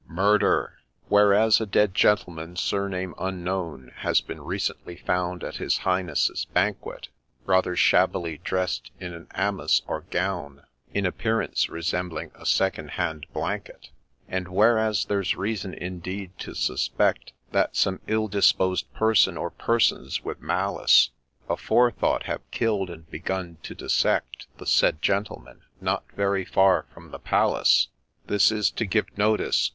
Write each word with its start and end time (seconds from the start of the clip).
'MURDER!! 0.07 0.79
WHEREAS, 1.09 1.61
a 1.61 1.67
dead 1.67 1.93
gentleman, 1.93 2.55
surname 2.55 3.13
unknown, 3.19 3.91
Has 3.97 4.19
been 4.19 4.41
recently 4.41 4.95
found 4.95 5.43
at 5.43 5.57
his 5.57 5.77
Highness's 5.85 6.45
banquet, 6.45 7.09
Rather 7.45 7.75
shabbily 7.75 8.39
drest 8.43 8.89
in 8.99 9.13
an 9.13 9.27
Amice, 9.35 9.83
or 9.85 10.01
gown 10.09 10.63
In 10.91 11.05
appearance 11.05 11.69
resembling 11.69 12.31
a 12.33 12.47
second 12.47 12.89
hand 12.99 13.27
blanket;' 13.31 13.91
And 14.27 14.47
WHEREAS, 14.47 15.05
there 15.05 15.23
's 15.23 15.33
great 15.33 15.39
reason 15.39 15.75
indeed 15.75 16.31
to 16.39 16.55
suspect 16.55 17.33
That 17.51 17.75
some 17.75 17.99
ill 18.07 18.27
disposed 18.27 18.91
person, 18.95 19.37
or 19.37 19.51
persons, 19.51 20.23
with 20.23 20.41
malice 20.41 21.11
Aforethought, 21.47 22.23
have 22.23 22.41
kill'd, 22.49 22.89
and 22.89 23.07
begun 23.11 23.57
to 23.61 23.75
dissect 23.75 24.47
The 24.57 24.65
said 24.65 24.99
Gentleman, 25.03 25.61
not 25.79 26.05
very 26.15 26.43
far 26.43 26.87
from 26.91 27.11
the 27.11 27.19
palace;' 27.19 27.89
THIS 28.25 28.51
is 28.51 28.71
TO 28.71 28.87
GIVE 28.87 29.05
NOTICE 29.15 29.69